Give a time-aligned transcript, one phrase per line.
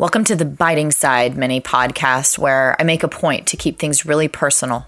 [0.00, 4.06] Welcome to the Biting Side mini podcast, where I make a point to keep things
[4.06, 4.86] really personal.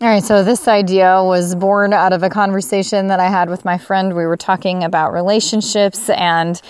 [0.00, 3.64] All right, so this idea was born out of a conversation that I had with
[3.64, 4.14] my friend.
[4.14, 6.62] We were talking about relationships and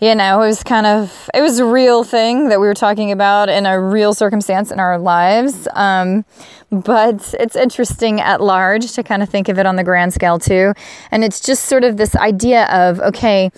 [0.00, 3.10] you know, it was kind of it was a real thing that we were talking
[3.10, 5.66] about in a real circumstance in our lives.
[5.72, 6.24] Um,
[6.70, 10.38] but it's interesting at large to kind of think of it on the grand scale
[10.38, 10.72] too.
[11.10, 13.50] And it's just sort of this idea of okay,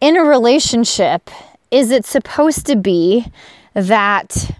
[0.00, 1.30] in a relationship,
[1.70, 3.26] is it supposed to be
[3.74, 4.50] that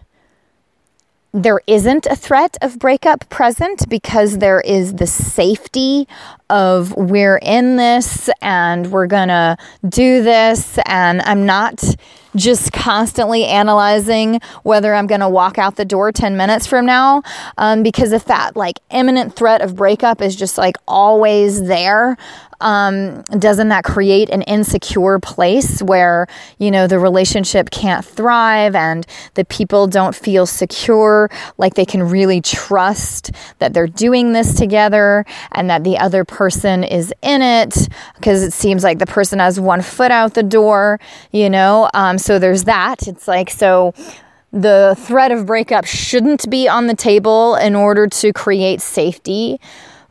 [1.32, 6.08] there isn't a threat of breakup present because there is the safety
[6.48, 11.84] of we're in this and we're gonna do this and I'm not
[12.34, 17.22] just constantly analyzing whether I'm to walk out the door 10 minutes from now.
[17.58, 22.16] Um, because if that like imminent threat of breakup is just like always there,
[22.60, 26.26] um, doesn't that create an insecure place where,
[26.58, 32.02] you know, the relationship can't thrive and the people don't feel secure, like they can
[32.02, 37.88] really trust that they're doing this together and that the other person is in it
[38.16, 40.98] because it seems like the person has one foot out the door,
[41.30, 41.88] you know?
[41.94, 43.06] Um, so there's that.
[43.06, 43.94] It's like, so
[44.52, 49.60] the threat of breakup shouldn't be on the table in order to create safety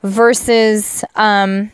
[0.04, 1.72] versus, um,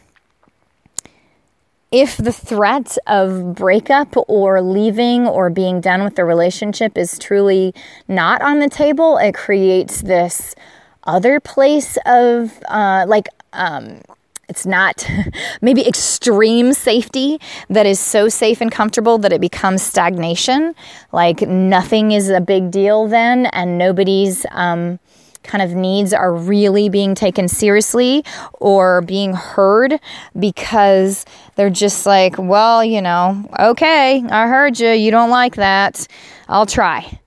[1.93, 7.71] if the threat of breakup or leaving or being done with the relationship is truly
[8.07, 10.55] not on the table, it creates this
[11.03, 14.01] other place of uh, like, um,
[14.49, 15.07] it's not
[15.61, 20.73] maybe extreme safety that is so safe and comfortable that it becomes stagnation.
[21.11, 24.97] Like nothing is a big deal then, and nobody's um,
[25.43, 29.99] kind of needs are really being taken seriously or being heard
[30.37, 34.89] because they're just like, well, you know, okay, I heard you.
[34.89, 36.07] You don't like that.
[36.47, 37.19] I'll try.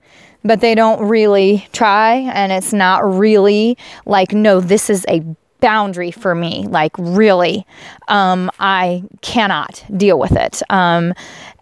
[0.45, 5.25] But they don't really try, and it's not really like, no, this is a
[5.59, 6.67] boundary for me.
[6.69, 7.67] Like, really,
[8.07, 10.63] um, I cannot deal with it.
[10.71, 11.15] Um,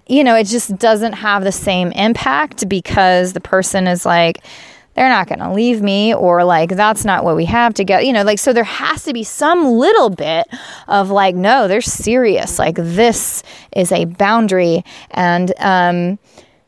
[0.07, 4.45] you know, it just doesn't have the same impact because the person is like,
[4.95, 8.13] they're not going to leave me or like that's not what we have together you
[8.13, 10.47] know like so there has to be some little bit
[10.89, 13.43] of like no they're serious like this
[13.75, 16.19] is a boundary and um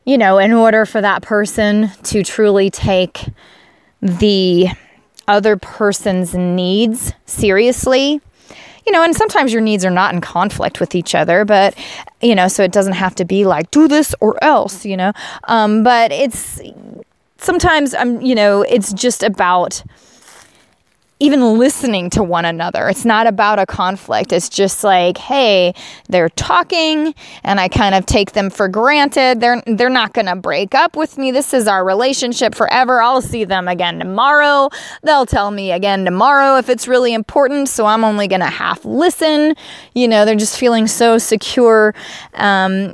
[0.05, 3.25] you know in order for that person to truly take
[4.01, 4.67] the
[5.27, 8.21] other person's needs seriously
[8.87, 11.75] you know, and sometimes your needs are not in conflict with each other, but,
[12.21, 15.11] you know, so it doesn't have to be like, do this or else, you know.
[15.43, 16.61] Um, but it's,
[17.39, 19.83] sometimes I'm, you know, it's just about
[21.19, 22.87] even listening to one another.
[22.89, 24.31] It's not about a conflict.
[24.31, 25.73] It's just like, hey,
[26.09, 29.39] they're talking and I kind of take them for granted.
[29.39, 31.31] They're they're not going to break up with me.
[31.31, 33.01] This is our relationship forever.
[33.01, 34.69] I'll see them again tomorrow.
[35.01, 38.85] They'll tell me again tomorrow if it's really important, so I'm only going to half
[38.85, 39.55] listen.
[39.95, 41.95] You know, they're just feeling so secure
[42.35, 42.93] um,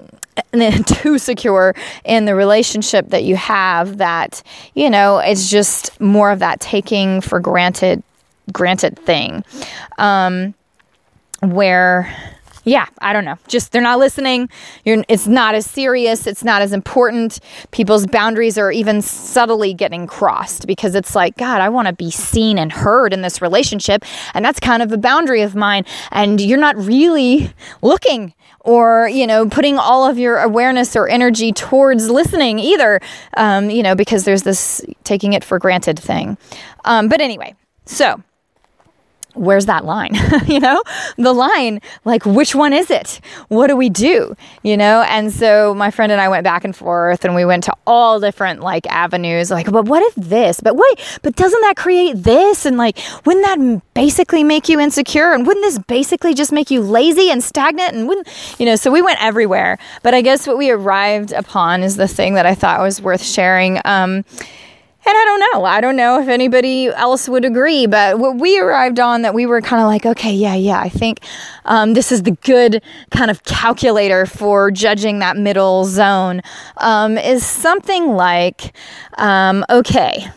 [0.85, 4.43] too secure in the relationship that you have that
[4.75, 8.03] you know it's just more of that taking for granted
[8.51, 9.43] granted thing
[9.97, 10.53] um
[11.41, 12.13] where
[12.65, 13.37] yeah, I don't know.
[13.47, 14.49] Just they're not listening.
[14.85, 16.25] You're, it's not as serious.
[16.25, 17.39] It's not as important.
[17.71, 22.09] People's boundaries are even subtly getting crossed because it's like, God, I want to be
[22.09, 24.05] seen and heard in this relationship.
[24.33, 25.85] And that's kind of a boundary of mine.
[26.11, 27.51] And you're not really
[27.81, 28.33] looking
[28.63, 32.99] or, you know, putting all of your awareness or energy towards listening either,
[33.37, 36.37] um, you know, because there's this taking it for granted thing.
[36.85, 38.21] Um, but anyway, so
[39.33, 40.13] where's that line?
[40.47, 40.81] you know,
[41.17, 43.19] the line, like, which one is it?
[43.47, 44.35] What do we do?
[44.63, 47.63] You know, and so my friend and I went back and forth and we went
[47.65, 50.59] to all different like avenues, like, but what if this?
[50.61, 52.65] But wait, but doesn't that create this?
[52.65, 55.33] And like, wouldn't that basically make you insecure?
[55.33, 57.93] And wouldn't this basically just make you lazy and stagnant?
[57.93, 58.27] And wouldn't,
[58.59, 59.77] you know, so we went everywhere.
[60.01, 63.23] But I guess what we arrived upon is the thing that I thought was worth
[63.23, 63.79] sharing.
[63.85, 64.25] Um,
[65.05, 65.65] and I don't know.
[65.65, 69.45] I don't know if anybody else would agree, but what we arrived on that we
[69.45, 71.19] were kind of like, okay, yeah, yeah, I think
[71.65, 76.41] um, this is the good kind of calculator for judging that middle zone
[76.77, 78.73] um, is something like,
[79.17, 80.27] um, okay,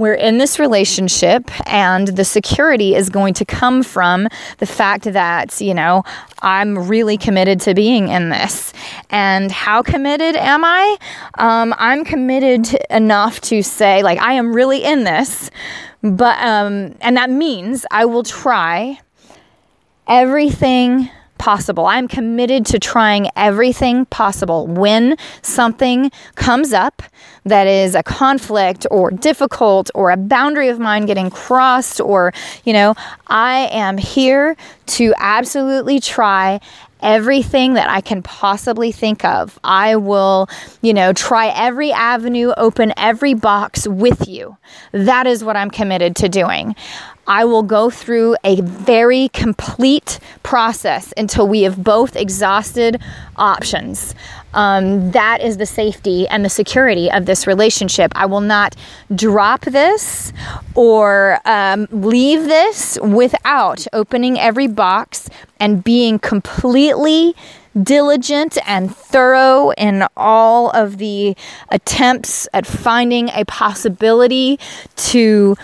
[0.00, 5.60] we're in this relationship and the security is going to come from the fact that,
[5.60, 6.04] you know,
[6.40, 8.72] I'm really committed to being in this.
[9.10, 10.96] And how committed am I?
[11.38, 15.50] Um, I'm committed enough to say, like, I am really in this,
[16.02, 19.00] but, um, and that means I will try
[20.06, 21.86] everything possible.
[21.86, 24.66] I'm committed to trying everything possible.
[24.66, 27.02] When something comes up
[27.44, 32.34] that is a conflict or difficult or a boundary of mine getting crossed, or,
[32.64, 32.94] you know,
[33.28, 34.54] I am here
[34.86, 36.60] to absolutely try
[37.02, 39.58] everything that I can possibly think of.
[39.64, 40.48] I will,
[40.82, 44.56] you know, try every avenue, open every box with you.
[44.92, 46.74] That is what I'm committed to doing.
[47.30, 53.00] I will go through a very complete process until we have both exhausted
[53.36, 54.16] options.
[54.52, 58.10] Um, that is the safety and the security of this relationship.
[58.16, 58.74] I will not
[59.14, 60.32] drop this
[60.74, 65.30] or um, leave this without opening every box
[65.60, 67.36] and being completely
[67.80, 71.36] diligent and thorough in all of the
[71.68, 74.58] attempts at finding a possibility
[74.96, 75.56] to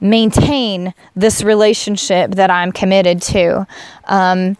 [0.00, 3.66] maintain this relationship that I'm committed to.
[4.04, 4.56] Um,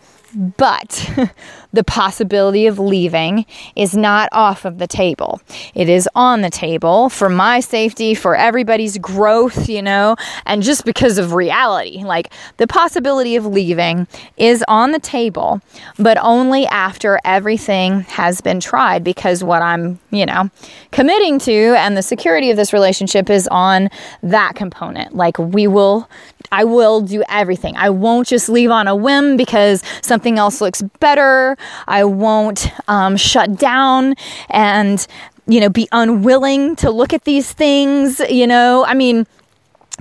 [0.56, 1.10] but
[1.76, 3.44] the possibility of leaving
[3.76, 5.40] is not off of the table.
[5.75, 10.84] It is on the table for my safety, for everybody's growth, you know, and just
[10.84, 12.02] because of reality.
[12.02, 14.08] Like the possibility of leaving
[14.38, 15.61] is on the table,
[15.99, 20.50] but only after everything has been tried because what I'm, you know,
[20.93, 23.90] committing to and the security of this relationship is on
[24.22, 25.14] that component.
[25.14, 26.08] Like we will
[26.52, 27.76] I will do everything.
[27.76, 31.56] I won't just leave on a whim because something else looks better.
[31.86, 34.14] I won't um, shut down
[34.50, 35.06] and,
[35.46, 38.20] you know, be unwilling to look at these things.
[38.20, 39.26] You know, I mean,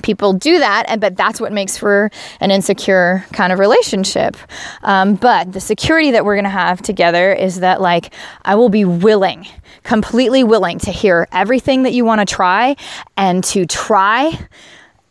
[0.02, 4.36] people do that and but that's what makes for an insecure kind of relationship
[4.84, 8.14] um, but the security that we're going to have together is that like
[8.44, 9.48] i will be willing
[9.84, 12.76] completely willing to hear everything that you want to try
[13.16, 14.38] and to try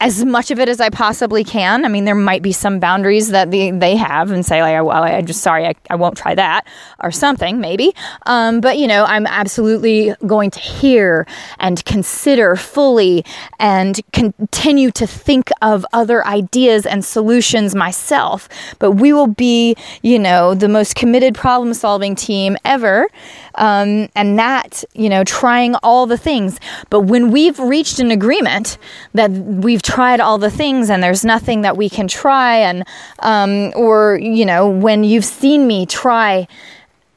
[0.00, 1.84] as much of it as I possibly can.
[1.84, 5.02] I mean, there might be some boundaries that they, they have and say, like, well,
[5.02, 6.66] I just, sorry, I, I won't try that
[7.02, 7.94] or something, maybe.
[8.26, 11.26] Um, but, you know, I'm absolutely going to hear
[11.58, 13.24] and consider fully
[13.58, 18.48] and continue to think of other ideas and solutions myself.
[18.80, 23.08] But we will be, you know, the most committed problem solving team ever.
[23.54, 26.58] Um, and that, you know, trying all the things.
[26.90, 28.76] But when we've reached an agreement
[29.14, 32.82] that we've tried all the things and there's nothing that we can try, and,
[33.20, 36.48] um, or, you know, when you've seen me try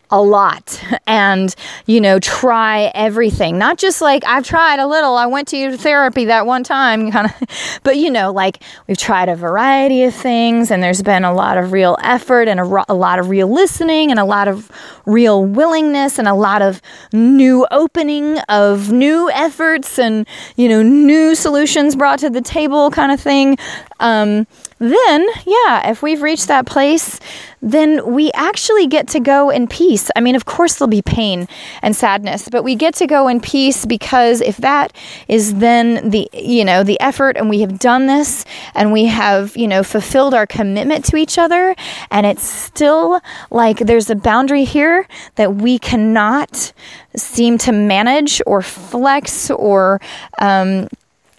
[0.09, 1.55] a lot and
[1.85, 3.57] you know try everything.
[3.57, 5.15] Not just like i've tried a little.
[5.15, 9.29] I went to therapy that one time kind of but you know like we've tried
[9.29, 12.93] a variety of things and there's been a lot of real effort and a, a
[12.93, 14.71] lot of real listening and a lot of
[15.05, 16.81] real willingness and a lot of
[17.13, 23.11] new opening of new efforts and you know new solutions brought to the table kind
[23.11, 23.57] of thing.
[23.99, 24.47] Um,
[24.79, 27.19] then, yeah, if we've reached that place,
[27.61, 30.11] then we actually get to go in peace.
[30.15, 31.47] I mean, of course, there'll be pain
[31.81, 34.93] and sadness, but we get to go in peace because if that
[35.27, 38.45] is then the, you know, the effort and we have done this
[38.75, 41.75] and we have, you know, fulfilled our commitment to each other,
[42.11, 43.19] and it's still
[43.49, 46.71] like there's a boundary here that we cannot
[47.15, 49.99] seem to manage or flex or,
[50.39, 50.87] um,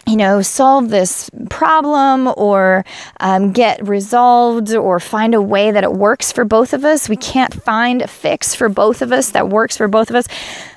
[0.09, 2.83] you know, solve this problem or
[3.19, 7.15] um, get resolved or find a way that it works for both of us, we
[7.15, 10.27] can't find a fix for both of us that works for both of us,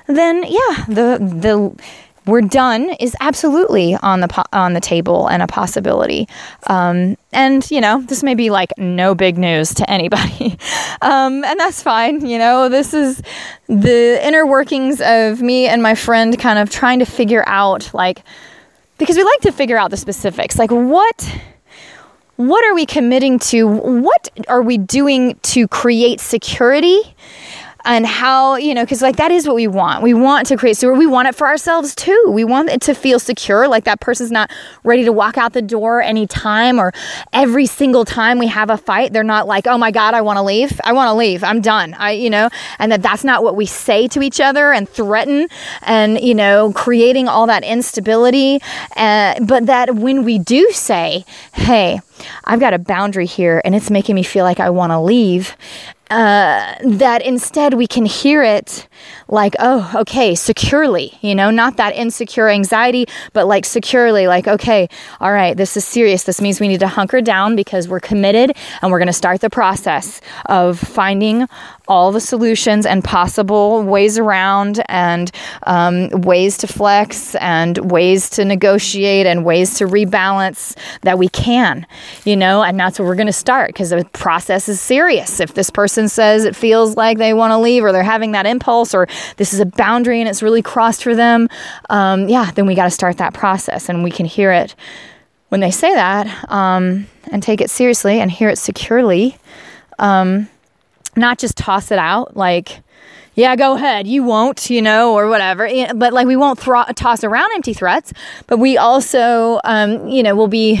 [0.07, 1.83] then yeah, the the
[2.25, 6.27] we're done is absolutely on the po- on the table and a possibility.
[6.67, 10.57] Um, and you know, this may be like no big news to anybody,
[11.01, 12.25] um, and that's fine.
[12.25, 13.21] You know, this is
[13.67, 18.23] the inner workings of me and my friend kind of trying to figure out like
[19.03, 20.57] because we like to figure out the specifics.
[20.57, 21.39] Like what
[22.35, 23.67] what are we committing to?
[23.67, 27.15] What are we doing to create security?
[27.85, 30.03] And how you know because like that is what we want.
[30.03, 32.25] We want to create so we want it for ourselves too.
[32.29, 34.51] We want it to feel secure like that person's not
[34.83, 36.93] ready to walk out the door anytime or
[37.31, 40.37] every single time we have a fight they're not like oh my god i want
[40.37, 40.79] to leave.
[40.83, 41.43] I want to leave.
[41.43, 41.93] I'm done.
[41.95, 42.49] I you know
[42.79, 45.47] and that that's not what we say to each other and threaten
[45.81, 48.61] and you know creating all that instability.
[48.95, 51.99] Uh, but that when we do say hey
[52.45, 55.55] I've got a boundary here and it's making me feel like I want to leave
[56.13, 58.87] uh, that instead we can hear it
[59.27, 64.87] like, oh, okay, securely, you know, not that insecure anxiety, but like securely, like, okay,
[65.19, 66.23] all right, this is serious.
[66.23, 69.41] This means we need to hunker down because we're committed and we're going to start
[69.41, 71.47] the process of finding
[71.87, 75.31] all the solutions and possible ways around and
[75.63, 81.85] um, ways to flex and ways to negotiate and ways to rebalance that we can,
[82.23, 85.39] you know, and that's where we're going to start because the process is serious.
[85.39, 88.33] If this person person says it feels like they want to leave or they're having
[88.33, 89.07] that impulse or
[89.37, 91.47] this is a boundary and it's really crossed for them,
[91.89, 94.75] um, yeah, then we got to start that process and we can hear it
[95.49, 99.37] when they say that um, and take it seriously and hear it securely.
[99.99, 100.49] Um,
[101.15, 102.81] not just toss it out like,
[103.35, 104.05] yeah, go ahead.
[104.05, 105.67] You won't, you know, or whatever.
[105.95, 108.13] But like, we won't thro- toss around empty threats,
[108.45, 110.79] but we also, um, you know, will be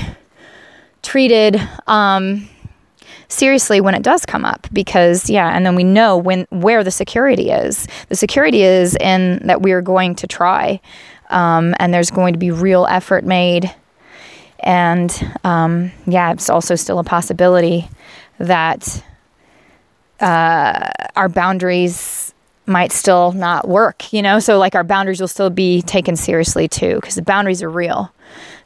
[1.01, 2.47] treated um,
[3.33, 6.91] seriously when it does come up because yeah and then we know when where the
[6.91, 7.87] security is.
[8.09, 10.79] The security is in that we are going to try
[11.29, 13.73] um, and there's going to be real effort made.
[14.59, 15.11] And
[15.43, 17.89] um, yeah it's also still a possibility
[18.37, 19.03] that
[20.19, 22.33] uh, our boundaries
[22.65, 24.39] might still not work you know?
[24.39, 28.13] So like our boundaries will still be taken seriously too because the boundaries are real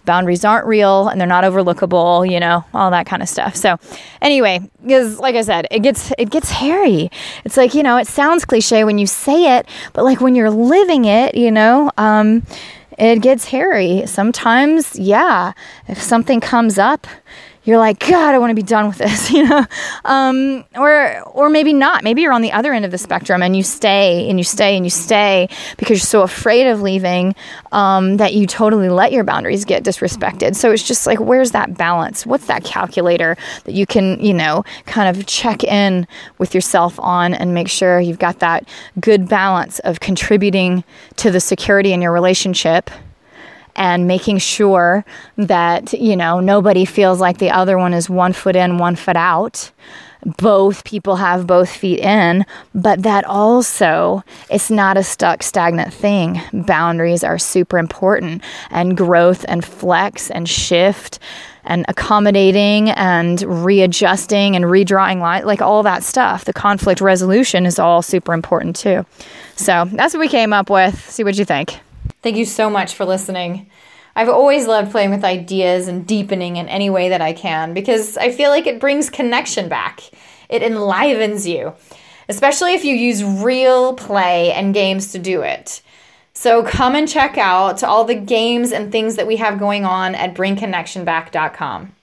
[0.08, 3.56] boundaries aren't real and they're not overlookable, you know, all that kind of stuff.
[3.56, 3.78] So,
[4.22, 7.12] anyway, because like I said, it gets it gets hairy.
[7.46, 10.50] It's like you know, it sounds cliche when you say it, but like when you're
[10.50, 12.42] living it, you know, um,
[12.98, 14.08] it gets hairy.
[14.08, 15.54] Sometimes, yeah,
[15.88, 17.06] if something comes up
[17.68, 19.66] you're like, God, I want to be done with this, you know,
[20.06, 22.02] um, or or maybe not.
[22.02, 24.78] Maybe you're on the other end of the spectrum and you stay and you stay
[24.78, 27.36] and you stay because you're so afraid of leaving
[27.74, 30.56] um, that you totally let your boundaries get disrespected.
[30.56, 32.26] So it's just like, where's that balance?
[32.26, 36.08] What's that calculator that you can, you know, kind of check in
[36.38, 38.66] with yourself on and make sure you've got that
[39.02, 40.86] good balance of contributing
[41.18, 42.90] to the security in your relationship
[43.78, 45.06] and making sure
[45.38, 49.16] that, you know, nobody feels like the other one is one foot in, one foot
[49.16, 49.72] out.
[50.26, 52.44] Both people have both feet in,
[52.74, 56.42] but that also it's not a stuck, stagnant thing.
[56.52, 61.20] Boundaries are super important, and growth and flex and shift
[61.64, 66.46] and accommodating and readjusting and redrawing line, like all that stuff.
[66.46, 69.06] The conflict resolution is all super important too.
[69.56, 71.10] So that's what we came up with.
[71.10, 71.80] See what you think.
[72.28, 73.70] Thank you so much for listening.
[74.14, 78.18] I've always loved playing with ideas and deepening in any way that I can because
[78.18, 80.02] I feel like it brings connection back.
[80.50, 81.74] It enlivens you,
[82.28, 85.82] especially if you use real play and games to do it.
[86.34, 90.14] So come and check out all the games and things that we have going on
[90.14, 91.94] at bringconnectionback.com.